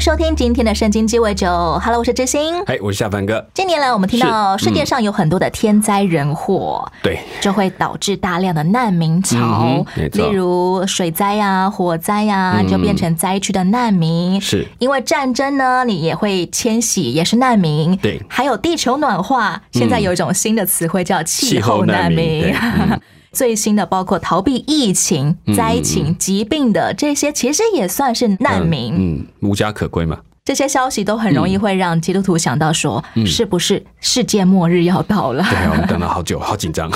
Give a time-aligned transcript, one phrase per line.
[0.00, 1.46] 迎收听今天的圣经鸡尾酒。
[1.84, 2.54] Hello，我是知心。
[2.64, 3.46] 嘿，我是夏凡哥。
[3.52, 14.40] 近年来，我们听到世界上有很多的天灾人祸，对，就会导致大量的难民潮例如水灾啊、火灾啊，嗯就变成灾区的难民。
[14.40, 17.94] 是因为战争呢，你也会迁徙，也是难民。
[17.98, 22.54] 对还有地球暖化，现在有一种新的词汇叫气气候候难难民
[23.32, 28.94] 最新的包括逃避疫情、嗯灾情、疾病的这些，其实也算是难民。
[28.96, 30.18] 嗯，无家可归嘛。
[30.42, 35.44] 这些消息都很容易会让基督徒想到说，嗯是不是世界末日要到了？
[35.48, 36.90] 对啊，我们等了好久， 好紧张。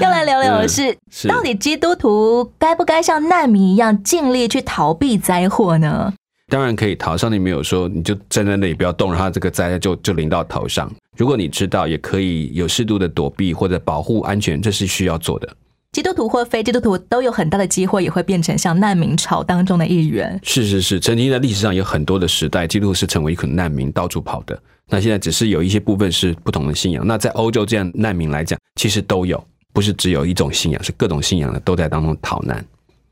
[0.00, 6.12] 要来聊聊的是，嗯是到底基督徒该不该像难民一样尽力去逃避灾祸呢？
[6.52, 10.92] 当然可以逃，上帝没有说你就站在那里不要动，然后这个灾就就临到头上。
[11.16, 15.48] 如果你知道，也可以有适度的躲避或者保护安全，这是需要做的。
[15.92, 20.38] 基督徒或非基督徒都有很大的机会，也会变成像难民潮当中的一员。
[20.42, 24.62] 是是是，曾经在历史上有很多的时代，基督徒是成为一群难民，到处跑的。
[24.90, 27.06] 那现在只是有一些部分是不同的信仰。
[27.06, 32.62] 那在欧洲这样难民来讲，其实都有，不是只有一种信仰，是各种信仰的都在当中逃难。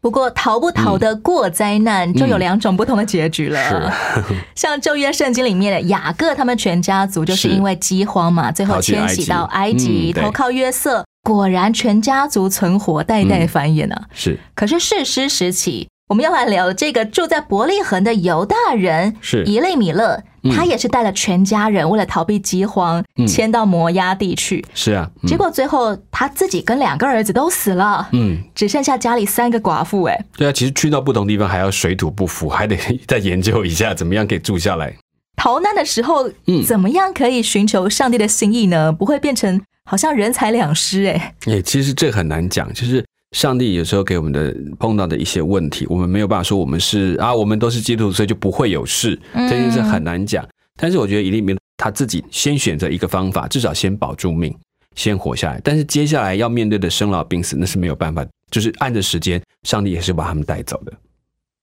[0.00, 3.62] 不过逃不逃得过灾难，就有两种不同的结局了。
[3.68, 4.34] 是。
[4.56, 14.04] 像旧约圣经里面的雅各他们全家族，就是是因为饥荒嘛，最后迁徙到埃埃及投靠约瑟，果然全家族存活，代代繁衍啊。
[14.12, 14.38] 是。
[14.54, 24.64] 可是世师时期，我们要来聊这个住在伯利恒的犹大人是以利米勒，嗯他也是带了全家人为了逃避饥荒，嗯迁到摩押地去。
[24.74, 30.02] 是啊，嗯结果最后他自己跟两个儿子都死了，嗯，只剩下家里三个寡妇。
[30.02, 32.76] 哎，对啊，其实去到不同地方还要水土不服，还得
[33.06, 34.92] 再研究一下怎么样可以住下来。
[35.36, 38.90] 逃难的时候，嗯怎么样可以寻求上帝的心意呢？
[38.92, 41.04] 不会变成好像人财两失？
[41.04, 50.46] 哎，哎其实这很难讲，就是上帝有时候给我们的碰到的一些问题，我们没有办法说我们是啊，我们都是基督徒，所以就不会有事，嗯这件事很难讲。
[50.76, 54.54] 但是我觉得以利米他自己先选择一个方法，至少先保住命，
[54.96, 55.60] 先活下来。
[55.62, 60.92] 但是接下来要面对的生老病死，那是没有办法，就是按着时间，上帝也是把他们带走的。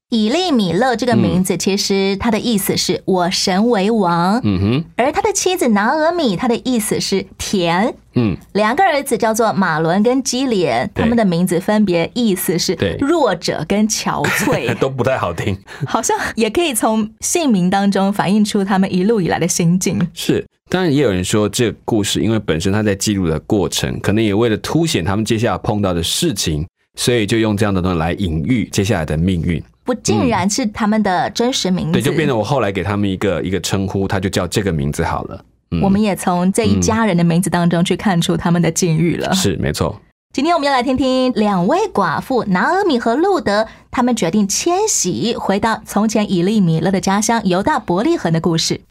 [0.10, 7.94] 以利米勒这个名字，其实它的意思是我神为王，嗯哼，而他的妻子拿俄米，她的意思是甜。
[8.14, 15.58] 嗯，两个儿子叫做马伦跟基连，他们的名字分别意思是弱者跟憔悴， 都不太好听。
[15.86, 20.00] 好像也可以从姓名当中反映出他们一路以来的心境。
[20.14, 29.62] 是，当然也有人说这个故事，因为本身他在记录的过程，可能也为了凸显他们接下来碰到的事情，所以就用这样的东西来隐喻接下来的命运。
[29.88, 35.42] 不竟然是他们的真实名字，对，就变成我后来给他们一个一个称呼，他就叫这个名字好了。
[35.72, 39.34] 嗯我们也从这一家人的名字当中去看出他们的境遇了。
[39.34, 39.98] 是没错，
[40.34, 48.82] 今天我们要来听听两位寡妇拿俄米和路德，他们决定迁徙回到从前以利米勒的家乡犹大伯利恒的故事。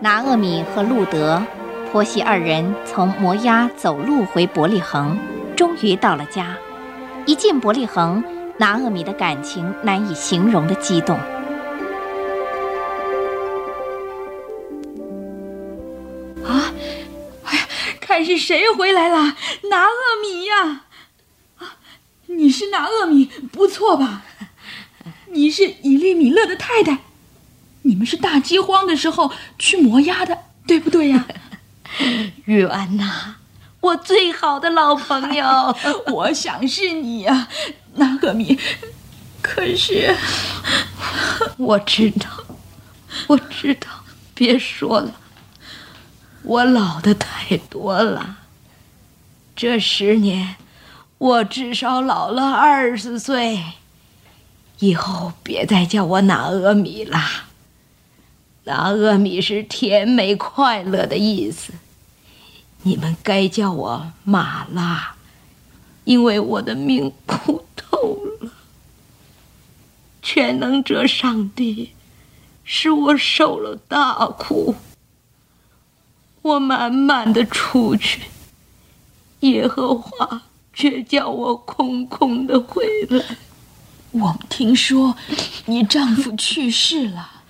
[0.00, 1.42] 拿厄米和路德、
[1.90, 5.18] 婆媳二人从摩押走路回伯利恒，
[5.56, 6.56] 终于到了家。
[7.26, 8.22] 一进伯利恒，
[8.58, 11.16] 拿厄米的感情难以形容的激动。
[16.46, 16.72] 啊！
[17.42, 17.66] 哎呀，
[18.00, 19.34] 看是谁回来了？
[19.68, 19.90] 拿厄
[20.22, 20.82] 米呀！
[21.58, 21.74] 啊，
[22.26, 24.22] 你是拿厄米，不错吧？
[25.32, 26.98] 你是以利米勒的太太，
[27.82, 31.26] 你们是大饥荒的时候去摩押的，对不对呀？
[32.46, 33.36] 玉安呐，
[33.80, 35.76] 我最好的老朋友。
[36.12, 37.48] 我想是你呀、
[37.94, 38.58] 拿厄米。
[39.42, 40.14] 可是
[41.56, 42.28] 我知道，
[43.28, 43.88] 我知道，
[44.34, 45.14] 别说了，
[46.42, 48.36] 我老的太多了。
[49.56, 50.56] 这十年，
[51.18, 53.62] 我至少老了二十岁。
[54.78, 57.44] 以后别再叫我拿阿米啦，
[58.64, 61.72] 拿阿米是甜美快乐的意思。
[62.82, 65.14] 你们该叫我马拉，
[66.04, 68.50] 因为我的命苦透了。
[70.22, 71.92] 全能者上帝
[72.64, 74.74] 使我受了大苦，
[76.42, 78.22] 我满满的出去，
[79.40, 80.42] 耶和华
[80.72, 83.24] 却叫我空空的回来。
[84.12, 85.16] 我们听说
[85.66, 87.42] 你丈夫去世了，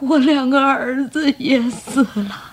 [0.00, 2.45] 我两个儿子也死了，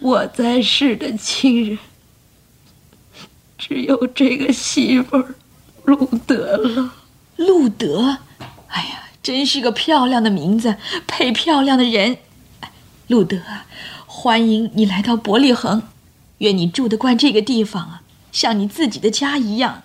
[0.00, 1.78] 我在世的亲人
[3.56, 5.34] 只有这个媳妇儿
[5.84, 6.92] 路德了。
[7.36, 8.18] 路德，
[8.68, 10.76] 哎呀，真是个漂亮的名字，
[11.06, 12.18] 配漂亮的人。
[12.60, 12.70] 哎
[13.08, 13.40] 路德，
[14.06, 15.82] 欢迎你来到伯利恒，
[16.38, 18.02] 愿你住得惯这个地方啊，
[18.32, 19.82] 像你自己的家一样。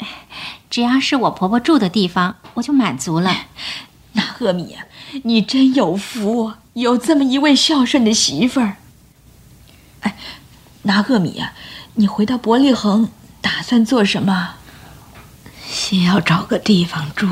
[0.69, 3.47] 只要是我婆婆住的地方，我就满足了。
[4.13, 4.85] 那赫米啊，
[5.23, 8.77] 你真有福，有这么一位孝顺的媳妇儿。
[10.81, 11.53] 哎，拿赫米啊，
[11.95, 13.09] 你回到伯利恒
[13.41, 14.55] 打算做什么？
[15.69, 17.29] 先要找个地方住。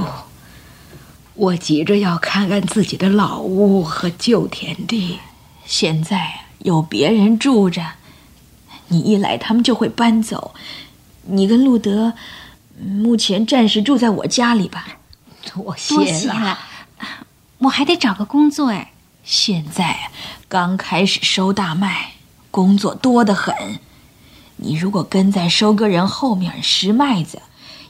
[1.33, 5.19] 我急着要看看自己的老屋和旧田地。
[5.65, 7.85] 现在有别人住着，
[8.87, 10.53] 你一来他们就会搬走。
[11.23, 12.13] 你跟路德，
[12.77, 14.87] 目前暂时住在我家里吧。
[15.45, 16.05] 多多谢了。
[16.05, 16.59] 谢了，
[17.59, 18.91] 我还得找个工作哎。
[19.23, 20.09] 现在
[20.47, 22.13] 刚开始收大麦，
[22.51, 23.79] 工作多得很。
[24.57, 27.41] 你如果跟在收割人后面拾麦子，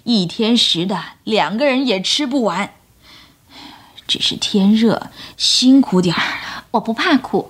[0.04, 2.72] 一天拾的两个人也吃不完。
[4.08, 6.22] 只是天热，辛苦点儿。
[6.72, 7.50] 我不怕苦，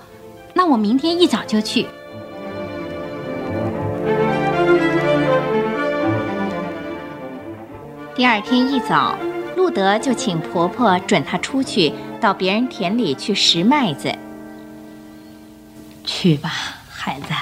[0.54, 1.88] 那我明天一早就去。
[8.16, 9.18] 第二天一早，
[9.56, 14.14] 路德就请婆婆准她出去到别人田里去拾麦子。
[16.04, 16.79] 去吧，
[17.10, 17.34] 孩子，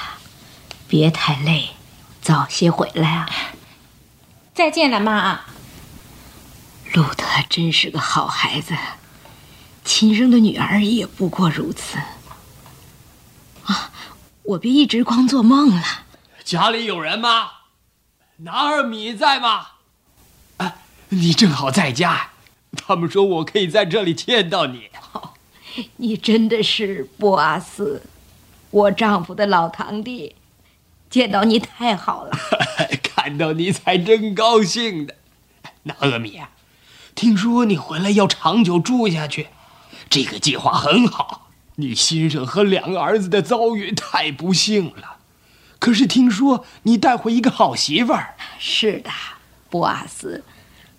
[0.87, 1.71] 别太累，
[2.21, 3.29] 早些回来啊。
[4.53, 5.41] 再见了，妈。
[6.93, 8.73] 路德真是个好孩子，
[9.83, 11.97] 亲生的女儿也不过如此。
[13.65, 13.91] 啊，
[14.43, 15.83] 我别一直光做梦了。
[16.45, 17.49] 家里有人吗？
[18.37, 19.71] 拿尔米在吗？
[20.55, 20.75] 啊，
[21.09, 22.29] 你正好在家。
[22.71, 24.89] 他们说我可以在这里见到你。
[25.97, 28.03] 你真的是波阿斯，
[28.71, 30.35] 我丈夫的老堂弟，
[31.09, 32.37] 见到你太好了。
[33.03, 35.15] 看到你才真高兴的。
[35.83, 36.49] 那阿米啊，
[37.15, 39.47] 听说你回来要长久住下去，
[40.09, 41.49] 这个计划很好。
[41.75, 45.17] 你先生和两个儿子的遭遇太不幸了，
[45.79, 48.35] 可是听说你带回一个好媳妇儿。
[48.59, 49.09] 是的，
[49.69, 50.43] 波阿斯，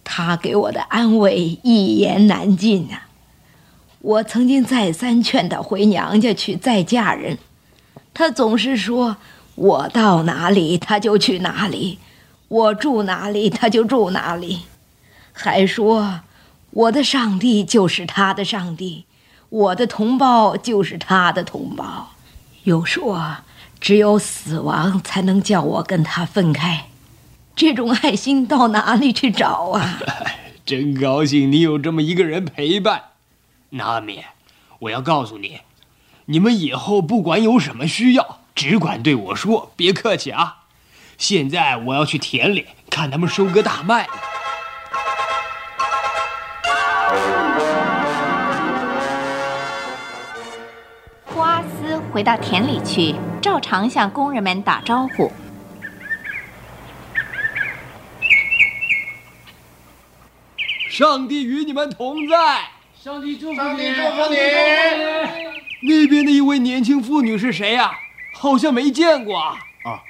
[0.05, 3.09] 他给我的安慰一言难尽啊。
[4.00, 7.38] 我曾经再三劝他回娘家去再嫁人，
[8.19, 9.19] 他总是说
[9.55, 12.00] 我到哪里他就去哪里，
[12.49, 14.62] 我住哪里他就住哪里，
[15.32, 16.23] 还说
[16.70, 19.05] 我的上帝就是他的上帝，
[19.50, 22.09] 我的同胞就是他的同胞，
[22.65, 23.37] 又说
[23.79, 26.87] 只有死亡才能叫我跟他分开。
[27.55, 30.00] 这种爱心到哪里去找啊？
[30.67, 33.00] 真高兴你有这么一个人陪伴。
[33.70, 34.25] 那阿米，
[34.81, 35.61] 我要告诉你，
[36.30, 40.58] 你们以后不管有什么需要，只管对我说，别客气啊。
[41.16, 44.12] 现在我要去田里看他们收割大麦了。
[51.32, 55.32] 波阿斯回到田里去，照常向工人们打招呼。
[60.91, 62.69] 上帝与你们同在。
[63.03, 64.36] 上帝祝福你，祝福你。
[65.81, 67.93] 那边的一位年轻妇女是谁呀、
[68.35, 69.58] 好像没见过啊。
[69.85, 70.01] 哦，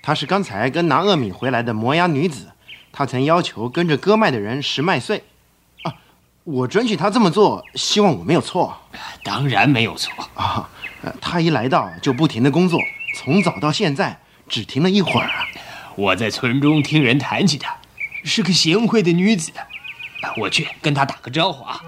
[0.00, 2.52] 她是刚才跟拿厄米回来的摩崖女子，
[2.92, 5.24] 她曾要求跟着割麦的人拾麦穗。
[5.82, 5.94] 啊，
[6.44, 8.76] 我准许她这么做，希望我没有错。
[9.24, 10.12] 当然没有错。
[10.34, 10.70] 啊，
[11.02, 12.78] 呃她一来到就不停的工作，
[13.16, 15.28] 从早到现在只停了一会儿。
[15.96, 17.76] 我在村中听人谈起她，
[18.24, 19.52] 是个贤惠的女子。
[20.36, 21.80] 我去跟她打个招呼啊。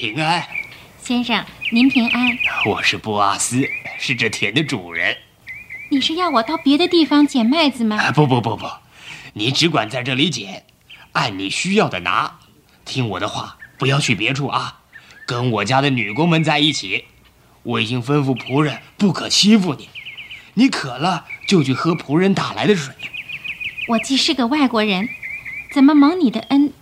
[0.00, 0.42] 平安，
[1.04, 2.26] 先生，您平安。
[2.64, 5.14] 我是波阿斯，是这田的主人。
[5.90, 8.00] 你是要我到别的地方捡麦子吗？
[8.00, 8.66] 啊，不不不不，
[9.34, 10.64] 你只管在这里捡，
[11.12, 12.38] 按你需要的拿。
[12.86, 14.78] 听我的话，不要去别处啊，
[15.26, 17.04] 跟我家的女工们在一起。
[17.62, 19.90] 我已经吩咐仆人不可欺负你，
[20.54, 22.94] 你渴了就去喝仆人打来的水。
[23.88, 25.10] 我既是个外国人，
[25.70, 26.72] 怎么蒙你的恩，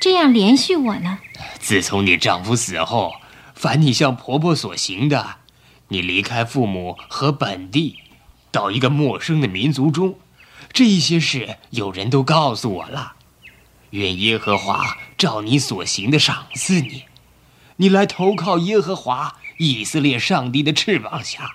[0.00, 1.18] 这样连续我呢？
[1.58, 3.14] 自从你丈夫死后，
[3.54, 5.36] 凡你向婆婆所行的，
[5.88, 7.98] 你离开父母和本地，
[8.50, 10.18] 到一个陌生的民族中，
[10.72, 13.14] 这些事有人都告诉我了。
[13.90, 17.04] 愿耶和华照你所行的赏赐你。
[17.76, 21.50] 你来投靠耶和华以色列上帝的翅膀下，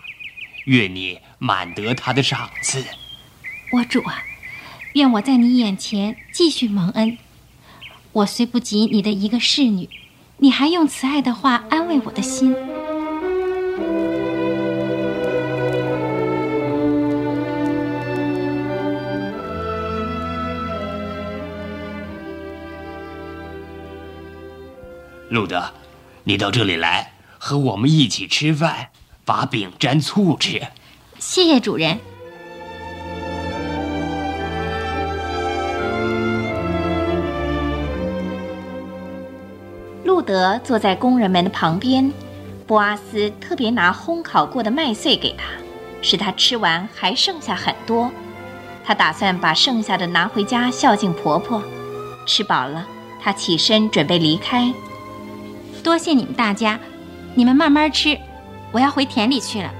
[0.65, 2.85] 愿你满得他的赏赐。
[3.71, 4.23] 我主啊，
[4.93, 7.17] 愿我在你眼前继续蒙恩。
[8.11, 9.87] 我虽不及你的一个侍女，
[10.37, 12.55] 你还用慈爱的话安慰我的心。
[25.29, 25.71] 路德，
[26.23, 28.89] 你到这里来和我们一起吃饭，
[29.23, 30.59] 把饼沾醋吃。
[31.19, 31.99] 谢谢主人。
[40.29, 42.13] 德坐在工人们的旁边，
[42.67, 45.45] 波阿斯特别拿烘烤过的麦穗给他，
[46.03, 48.11] 使他吃完还剩下很多。
[48.85, 51.59] 他打算把剩下的拿回家孝敬婆婆。
[52.27, 52.85] 吃饱了，
[53.19, 54.71] 他起身准备离开。
[55.83, 56.79] 多谢你们大家，
[57.33, 58.15] 你们慢慢吃，
[58.71, 59.73] 我要回田里去了。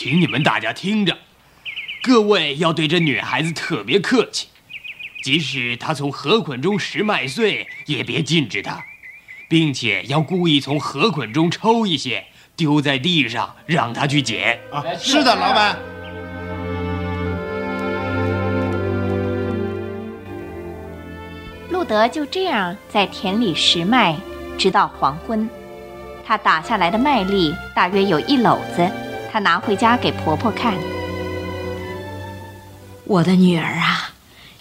[0.00, 1.18] 请你们大家听着，
[2.04, 4.46] 各位要对这女孩子特别客气，
[5.24, 8.84] 即使她从河捆中拾麦穗，也别禁止她，
[9.48, 14.60] 并且要故意从河捆中抽一些，丢在地上，让她去捡。
[14.70, 15.76] 啊，是的，老板。
[21.70, 24.14] 路德就这样在田里拾麦，
[24.56, 25.50] 直到黄昏。
[26.24, 28.88] 他打下来的麦粒大约有一篓子，
[29.30, 30.74] 他拿回家给婆婆看。
[33.04, 34.10] 我的女儿啊，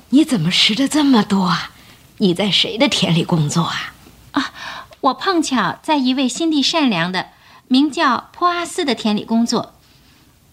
[0.09, 1.71] 你怎么拾的这么多啊？
[2.17, 3.93] 你在谁的田里工作啊？
[4.31, 4.53] 啊，
[5.01, 7.27] 我碰巧在一位心地善良的、
[7.67, 9.74] 名叫普阿斯的田里工作。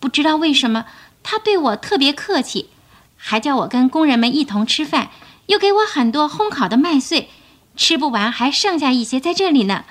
[0.01, 0.87] 不知道为什么，
[1.23, 2.71] 他对我特别客气，
[3.17, 5.11] 还叫我跟工人们一同吃饭。
[5.47, 7.29] 又给我很多烘烤的麦穗，
[7.77, 9.85] 吃不完还剩下一些在这里呢。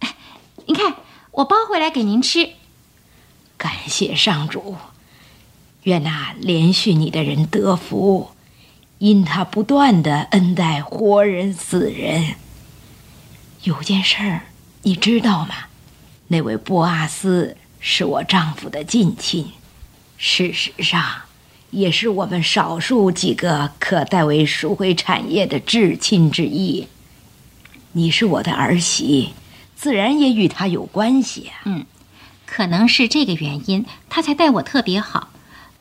[0.66, 0.96] 你看，
[1.32, 2.50] 我包回来给您吃。
[3.64, 4.76] 感谢上主，
[5.84, 8.28] 愿那连续你的人得福，
[8.98, 12.34] 因他不断的恩待活人死人。
[13.62, 14.42] 有件事儿
[14.82, 15.54] 你知道吗？
[16.28, 19.50] 那位波阿斯是我丈夫的近亲，
[20.18, 21.22] 事实上。
[21.70, 26.86] 也是我们少数几个可代为赎回产业的至亲之一。
[27.92, 29.30] 你是我的儿媳，
[29.74, 31.62] 自然也与他有关系啊。
[31.64, 31.84] 嗯，
[32.46, 35.28] 可能是这个原因，他才待我特别好。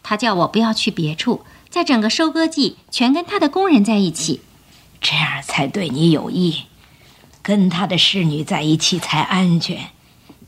[0.02, 4.42] 他叫我不要去别处，在整个收割季全跟他的工人在一起，
[5.00, 6.64] 这样才对你有益。
[7.42, 9.90] 跟他的侍女在一起才安全，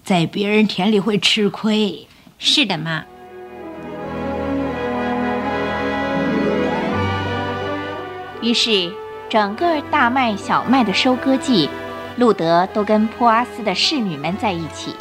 [0.03, 2.07] 在别人田里会吃亏。
[2.37, 3.03] 是的，妈。
[8.41, 8.93] 于是，
[9.29, 11.69] 整个大麦、小麦的收割季，
[12.17, 14.95] 路德都跟普阿斯的侍女们在一起。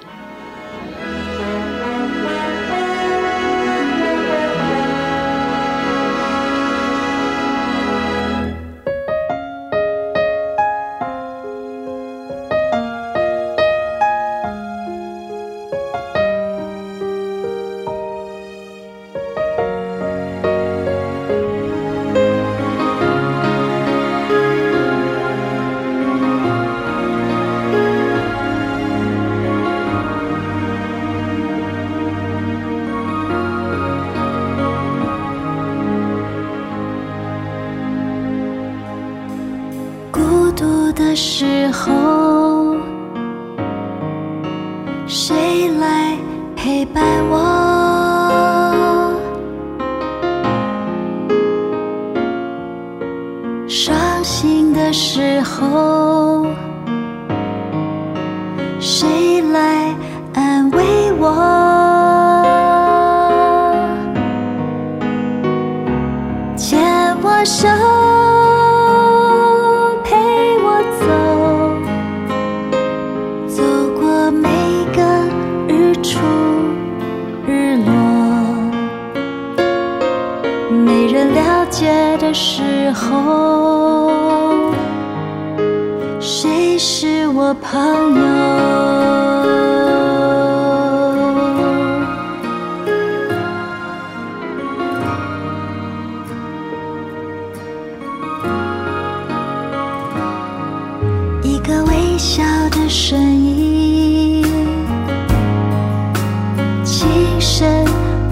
[54.94, 56.46] 时候，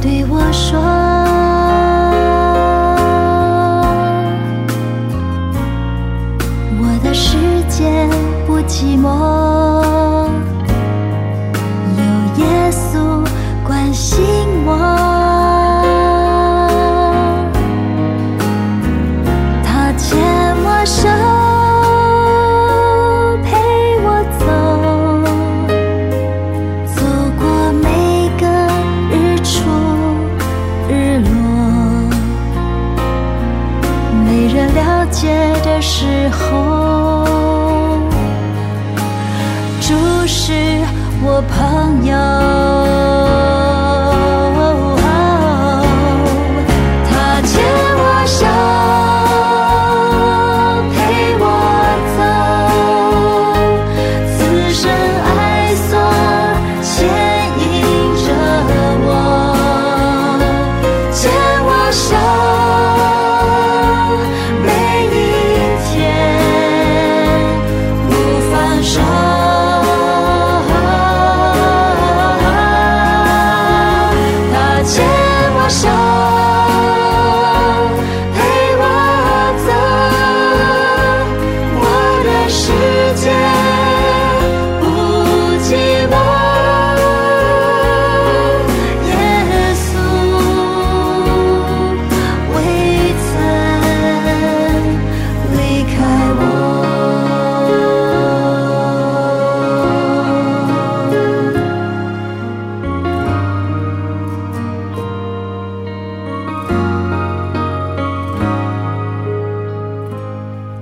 [0.01, 1.02] 对我说。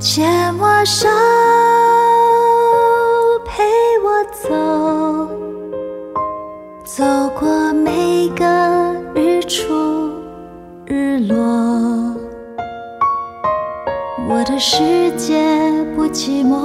[0.00, 0.26] 牵
[0.59, 1.07] 我手，
[3.45, 3.62] 陪
[4.02, 4.49] 我走，
[6.87, 7.04] 走
[7.38, 8.42] 过每个
[9.14, 10.11] 日出
[10.86, 11.36] 日落。
[14.26, 15.39] 我的世界
[15.95, 16.56] 不寂寞，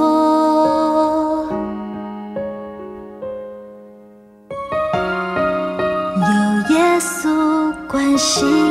[6.22, 6.26] 有
[6.74, 8.65] 耶稣关心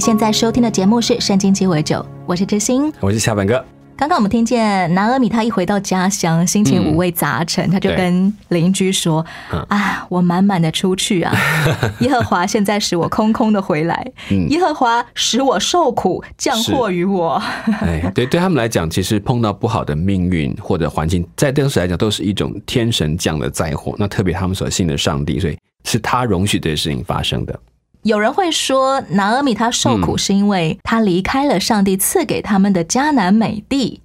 [0.00, 2.90] 你现在收听的节目是《圣经鸡尾酒》，我是知心。
[3.00, 3.62] 我是下半哥，
[3.98, 11.36] 刚刚我们听见拿俄米他一回到家乡，心情五味杂陈，他就跟邻居说嗯：“啊，我满满的出去啊，
[12.00, 17.34] 耶和华现在使我空空的回来，嗯耶和华使我受苦，降祸于我。
[17.82, 23.94] 哎，对，对他们来讲，其实碰到不好的命运或者环境，在当时来讲都是一种天神降的灾祸。
[23.98, 27.60] 那特别他们所信的上帝，所以是他容许这些事情发生的。
[28.02, 34.00] 有人会说，拿俄米他受苦嗯是因为他离开了上帝赐给他们的迦南美地，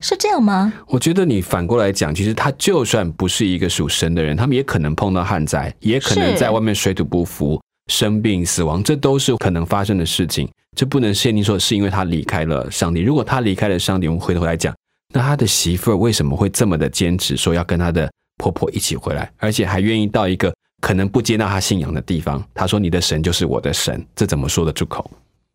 [0.00, 0.72] 是这样吗？
[0.88, 10.48] 我觉得你反过来讲，其实他就算不是一个属神的人，他们也可能碰到旱灾，也可能在外面水土不服、生病、死亡，这都是可能发生的事情。
[10.76, 13.00] 这不能限定说是因为他离开了上帝。
[13.00, 14.74] 如果他离开了上帝，我们回头来讲，
[15.14, 20.52] 那他的媳妇儿为什么会这么的坚持说要跟他的婆婆一起回来，而且还愿意到一个
[20.86, 22.40] 可能不接纳他信仰的地方？
[22.54, 25.10] 他说：“你的神就是我的神。”这怎么说得出口？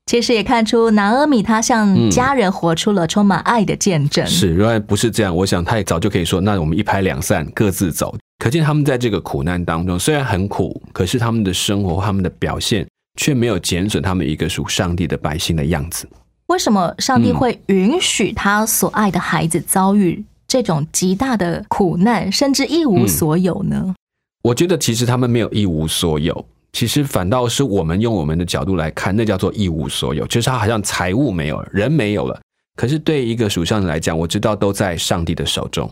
[0.07, 4.27] 其实也看出拿阿米他向家人活出了充满爱的见证。
[4.27, 8.13] 是，如果不是这样，我想他也早就可以说，那我们一拍两散，各自走。
[8.43, 12.85] 可见他们在这个苦难当中，虽然很苦，可是他们的生活、他们的表现
[13.17, 16.05] 却没有减损他们一个属上帝的百姓的样子。
[16.47, 23.95] 为什么上帝嗯会允许他所爱的孩子遭遇这种极大的苦难，甚至一无所有呢？
[24.41, 32.39] 我觉得其实他们没有一无所有，其实反倒是我们用我们的角度来看，那叫做一无所有，就是他好像财物没有了，人没有了。
[32.75, 35.89] 可是对一个属上的来讲，我知道都在上帝的手中。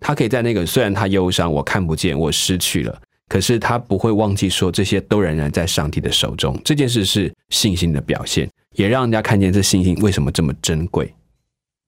[0.00, 6.58] 他可以在那个虽然他忧伤，我看不见，我失去了，可是他不会忘记说这些都仍然在上帝的手中。
[6.64, 11.14] 这件事是信心的表现，也让人家看见这信心为什么这么珍贵。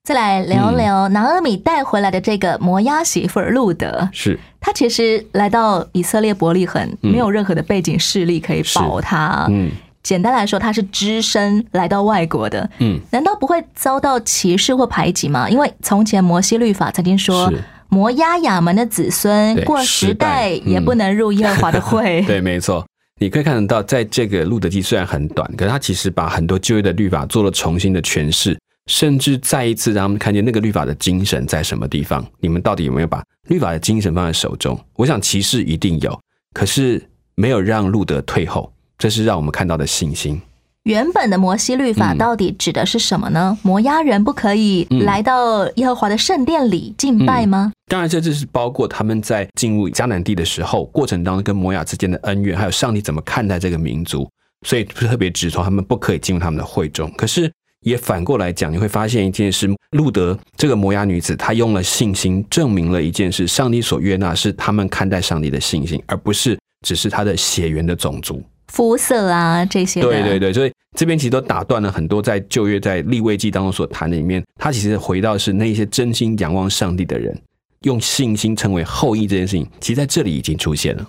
[0.05, 4.39] 再来聊聊拿阿米带回来的这个摩押媳妇儿路德，是。
[4.61, 9.47] 他其实来到以色列伯利恒，嗯没有任何的背景势力可以保他。
[9.49, 9.71] 嗯。
[10.03, 15.49] 简单来说，他是只身来到外国的，嗯，难道不会遭到歧视或排挤吗？
[15.49, 17.51] 因为从前摩西律法曾经说，
[17.89, 20.69] 摩押亚门的子孙对过十代十代。
[20.69, 22.21] 也不能入耶和华的会。
[22.29, 22.85] 对，没错。
[23.19, 28.55] 你可以看得到，在这个路德记虽然很短，可是他其实把很多旧约的律法做了重新的诠释，
[28.87, 32.25] 甚至再一次让他们看见那个律法的精神在什么地方。
[32.39, 34.79] 你们到底有没有把律法的精神放在手中？
[34.95, 36.19] 我想骑士一定有，
[36.53, 37.03] 可是
[37.35, 40.41] 没有让路德退后，这是让我们看到的信心。
[40.83, 43.57] 原本的摩西律法嗯到底指的是什么呢？
[43.63, 47.71] 摩押人不可以嗯来到耶和华的圣殿里敬拜吗？
[47.87, 54.29] 当然，这就是包括他们在进入迦南地的时候，过程当中跟摩亚之间的恩怨，还有上帝怎么看待这个民族，
[54.63, 57.11] 所以特别指出他们不可以进入他们的会中。
[57.17, 57.51] 可是
[57.85, 68.43] 也反过来讲，你会发现一件事：路德这个摩押女子，她用了信心证明了一件事，上帝所悦纳是他们看待上帝的信心，而不是只是他的血缘的种族。
[68.69, 77.39] 肤色啊这些，对对对，所以这边其实都打断了很多在旧约在立位记当中所谈的里面，他其实回到是那些真心仰望上帝的人，
[77.83, 81.07] 用信心成为后裔这件事情，其实在这里已经出现了。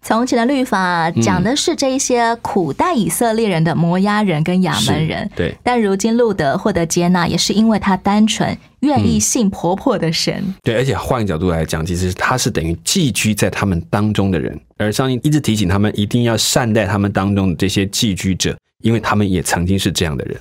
[0.00, 5.54] 从前的律法讲的是这一些苦待以色列人的摩押人跟亚门人，对。
[5.62, 10.54] 但如今路德获得接纳，也是因为他单纯愿意信婆婆的神。
[10.62, 20.40] 对，而且换个角度来讲，其实他是等于寄居在他们当中的人，而上帝一直提醒他们一定要善待他们当中的这些寄居者，因为他们也曾经是这样的人。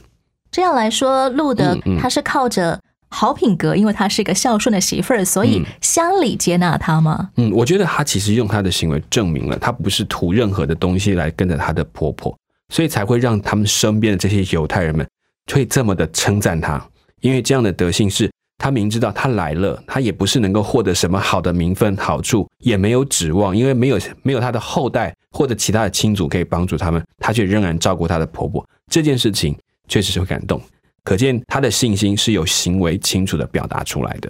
[0.49, 7.29] 这样来说，路德他是靠着好品格，因为她是一个孝顺的媳妇儿，所以嗯乡里接纳她吗？
[7.35, 12.37] 嗯，我觉得她其实用她的行为证明了，她不是图任何的东西来跟着她的婆婆，
[12.73, 15.07] 所以才会让他们身边的这些犹太人们
[15.53, 16.85] 会这么的称赞她，
[17.21, 18.29] 因为这样的德性是。
[18.59, 28.67] 她明知道她来了，她也不是能够获得什么好的名分好处，也没有指望，因为没有没有她的后代或者其他的亲族可以帮助他们，她却仍然照顾她的婆婆。
[28.91, 29.55] 这件事情
[29.87, 30.59] 确实是会感动，
[31.07, 34.29] 可见他的信心是有行为清楚的表达出来的。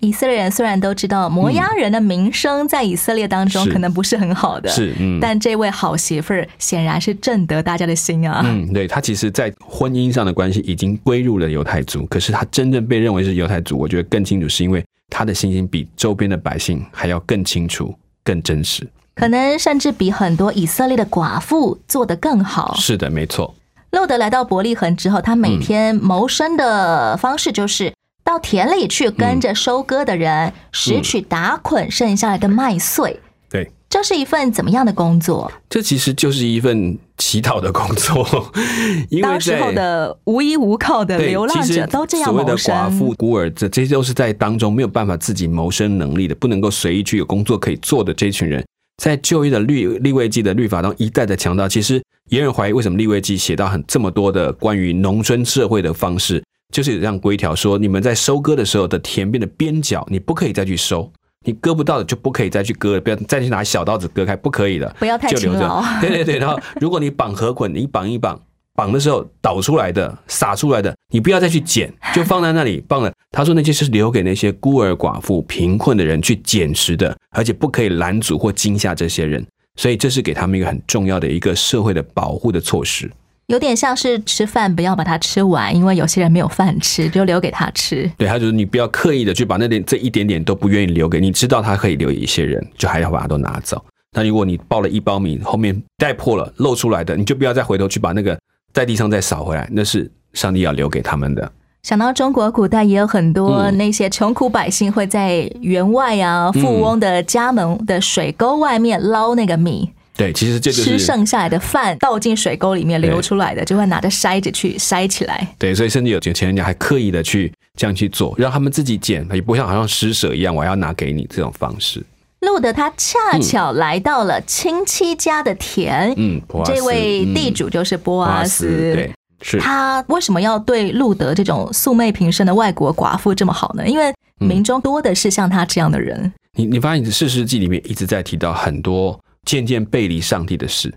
[0.00, 8.42] 以色列人虽然都知道摩押人的名声在以色列当中可能不是很好的，是，嗯，但这位好媳妇儿显然是正得大家的心啊。
[8.44, 18.84] 嗯，对他其实，在婚姻上的关系已经归入了犹太族，可是他真正被认为是犹太族，我觉得更清楚，是因为他的信心比周边的百姓还要更清楚、更真实。
[19.14, 22.74] 可能甚至比很多以色列的寡妇做得更好。
[22.76, 23.54] 是的，没错。
[23.90, 33.18] 路德来到伯利恒之后，他每天谋生的方式就是到田里去跟着收割的人拾取打捆剩下来的麦穗。
[33.50, 35.50] 对，这是一份怎么样的工作？
[35.70, 38.52] 这其实就是一份乞讨的工作，
[39.08, 48.62] 因为当时候的无依无靠的流浪者都这样所谓的寡妇。、孤儿，这这些都是在当中没有办法自己谋生能力的，不能够随意去有工作可以做的这群人，
[48.98, 61.10] 在就业的律立位记的律法当中一再的强调，其实也有人怀疑为什么立位记写到很这么多的关于农村社会的方式，就是有这样规条说，你们在收割的时候的田边的边角，你不可以再去收。
[61.46, 66.00] 你割不到的就不可以再去割了，不要再去拿小刀子割开，不可以的，不要太就留勤劳着。
[66.00, 68.38] 对对对，然后如果你绑河捆，你绑一绑，
[68.74, 73.12] 绑的时候倒出来的、撒出来的，你不要再去捡， 就放在那里放了。
[73.30, 79.44] 他说那些是留给那些孤儿寡妇、贫困的人去捡拾的，而且不可以拦阻或惊吓这些人。
[79.76, 83.10] 所以这是给他们一个很重要的一个社会的保护的措施。
[83.46, 88.10] 有点像是吃饭不要把它吃完，因为有些人没有饭吃，就留给他吃。
[88.18, 93.82] 对，他就是你不要刻意的去把那点这一点点都不愿意留给你，知道他可以留给一些人，就还要把它都拿走。
[94.12, 98.38] 那如果你抱了一包米，后面带破了露出来的，你就不要再回头去把那个
[98.78, 101.50] 在地上再扫回来，那是上帝要留给他们的。
[101.82, 115.48] 想到中国古代也有很多嗯那些穷苦百姓会在员外啊、富翁的家门的水沟外面捞那个米，对，其实这就吃剩下来的饭倒进水沟里面流出来的，就会拿着筛子去筛起来。
[115.58, 122.00] 对，所以甚至有有钱人家还刻意的去这样去做，让他们自己捡，也不像好像施舍一样，我要拿给你这种方式。
[122.40, 128.66] 路德他恰巧来到了亲戚家的田，嗯，这位嗯地主就是波波阿斯。
[128.94, 133.86] 对，是他为什么要对路德这种素昧平生的外国寡妇这么好呢？
[133.86, 136.32] 因为嗯民中多的是像他这样的人。
[136.56, 140.92] 你你发现《四世纪》里面一直在提到很多渐渐背离上帝的事，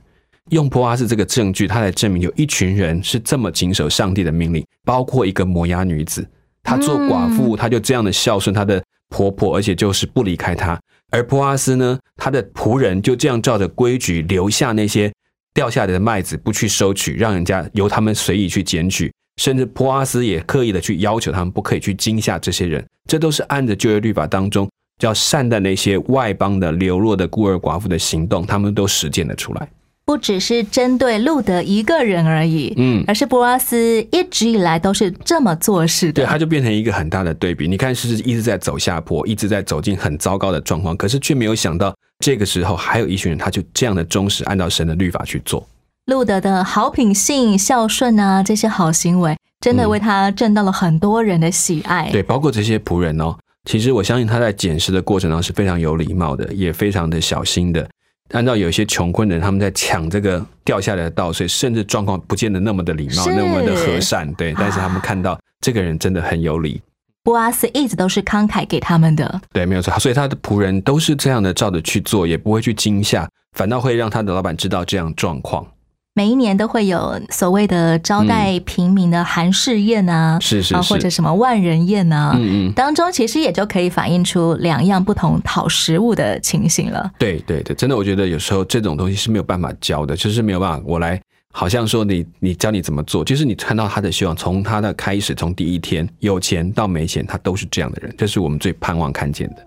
[0.50, 6.28] 用波阿斯这个证据，他来证明有一群人是这么谨守上帝的命令，包括一个摩押女子，
[6.64, 10.80] 她做寡妇，她就这样的孝顺她的婆婆，而且就是不离开她。
[11.12, 15.12] 而普阿斯呢，他的仆人就这样照着规矩留下那些
[15.54, 19.12] 掉下来的麦子，不去收取，让人家由他们随意去捡取。
[19.42, 24.70] 甚至普阿斯也刻意的去要求他们不可以去惊吓这些人，这都是按着旧约律法当中
[25.00, 29.68] 叫善待那些外邦的流落的孤儿寡妇的行动，他们都实践了出来。
[30.12, 36.38] 不只是针对路德一个人而已，嗯，而是波阿斯一直以来都是这么做事的对，他。
[36.42, 37.68] 就变成一个很大的对比。
[37.68, 45.66] 你看，是一直在走下坡，一直在走进很糟糕的状况，可是却没有想到这个时候还有一群人，他就这样的忠实，按照神的律法去做。
[46.08, 52.10] 路德的好品性、孝顺啊，这些好行为，真的为他挣到了很多人的喜爱。
[52.12, 53.38] 对，包括这些仆人哦，
[53.70, 57.88] 其实我相信他在捡拾的过程当中是非常有礼貌的，也非常的小心的。
[58.32, 64.54] 按照有一些穷困的人，他们在抢这个掉下来的稻穗，甚至状况不见得那么的礼貌，那么的和善，对。
[64.58, 66.82] 但是他们看到这个人真的很有礼，
[67.24, 69.42] 波阿斯一直都是慷慨给他们的。
[69.52, 69.94] 对，没有错。
[70.00, 75.66] 所以他的仆人都是这样的，照着去做，也不会去惊吓，反倒会让他的老板知道这样状况。
[76.14, 87.10] 每一年都会有所谓的招待平民的韩式宴啊，是是或者什么万人宴啊，嗯嗯，当中其实也就可以反映出两样不同讨食物的情形了。
[87.18, 91.22] 对对对，真的，我觉得有时候这种东西是没有办法教的，就是没有办法我来，
[91.54, 99.66] 好像说你你教你怎么做，就是你看到他的希望，从他的开始，从第一天有钱到没钱，他都是这样的人，这是我们最盼望看见的。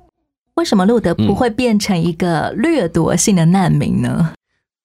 [0.56, 4.34] 为什么路德不会变成一个掠夺性的难民呢？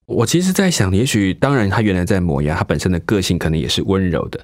[0.09, 4.39] 我其实，在想，也许当然，她原来在磨牙，她本身的个性可能也是温柔的。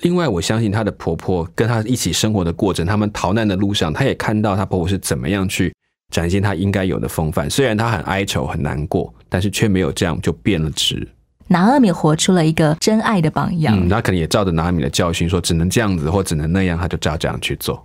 [0.00, 5.74] 另外，我相信她的婆婆跟她一起生活的过程，他们逃难的路上，她也看到她婆婆是怎么样去
[6.12, 7.48] 展现她应该有的风范。
[7.48, 11.08] 虽然她很哀愁、很难过，但是却没有这样就变了质。
[11.48, 13.74] 拿阿米活出了一个真爱的榜样。
[13.74, 17.82] 嗯，她可能也照着拿阿米的教训，说只能这样子，或只能那样，她就照这样去做。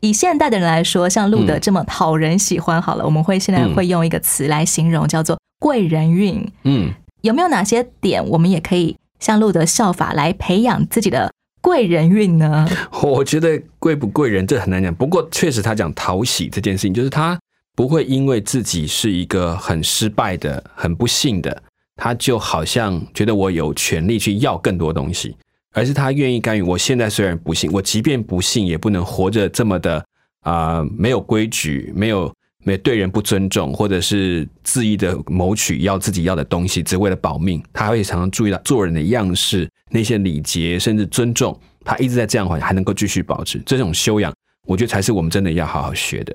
[0.00, 6.46] 以现代的人来说，像路德这么讨人喜欢，好了，我们会现在会用一个词来形容，叫做贵人运。
[6.64, 6.92] 嗯。
[7.22, 12.68] 有没有哪些点我们也可以像路德效法来培养自己的贵人运呢？
[13.02, 17.40] 我觉得贵不贵人这很难讲，不过确实他讲讨喜这件事情，就是他
[17.74, 21.62] 不会因为自己是一个很失败的、很不幸的，
[21.96, 25.34] 他就好像觉得我有权利去要更多东西，
[25.72, 30.04] 而是他愿意干预我现在虽然不幸，我即便不幸也不能活着这么的
[30.42, 32.30] 啊没有规矩，没有。
[32.64, 37.62] 没对人不尊重，或者是恣意的谋取要自己要的东西，只为了保命。
[37.72, 41.58] 他会常常注意到做人的样式、那些礼节，甚至尊重。
[41.84, 44.32] 他一直在这样环境还能够继续保持这种修养，
[44.66, 46.34] 我觉得才是我们真的要好好学的。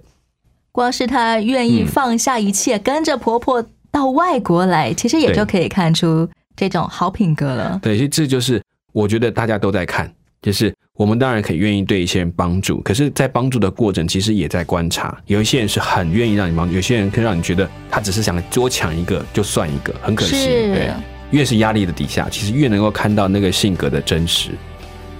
[0.72, 7.80] 光是他愿意放下一切，跟着婆婆到外国来，其实也就可以看出这种好品格了。
[7.82, 8.62] 对，其实这就是
[8.94, 10.74] 我觉得大家都在看，就是。
[11.00, 15.18] 我们当然可以愿意对一些人帮助，可是，在帮助的过程，其实也在观察。
[15.28, 20.46] 有一些人是很愿意让你帮，有些人可以让你觉得他只是想多抢一个就算一个，很可惜。
[20.46, 20.92] 对，
[21.32, 24.50] 越是压力的底下，其实越能够看到那个性格的真实。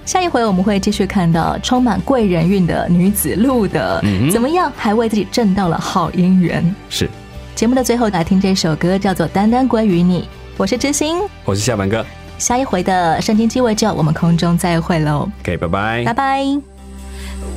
[0.04, 6.62] 下一回我们会继续看到充满贵人运的女子路的嗯怎么样，还为自己挣到了好姻缘。
[6.90, 7.08] 是。
[7.54, 10.20] 节目的最后来听这首歌，叫做《单单归于你》。
[10.58, 12.04] 我是知心，我是下凡哥。
[12.40, 15.28] 下一回的圣经鸡尾酒，我们空中再会喽。
[15.42, 16.42] OK，拜拜，拜拜。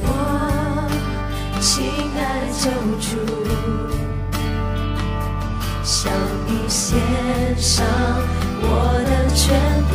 [0.04, 0.90] 我
[1.62, 1.86] 亲
[2.18, 2.70] 爱救
[3.00, 3.18] 主，
[5.84, 6.12] 向
[6.46, 7.00] 你献
[7.58, 7.86] 上
[8.62, 9.94] 我的全部，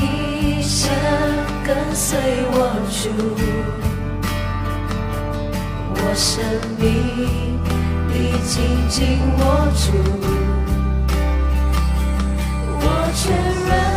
[0.00, 0.90] 一生
[1.66, 2.18] 跟随
[2.50, 2.56] 我
[2.90, 3.10] 主，
[5.90, 6.42] 我生
[6.78, 6.82] 命
[8.08, 9.42] 你紧紧握
[9.76, 9.92] 住。
[13.14, 13.93] 确认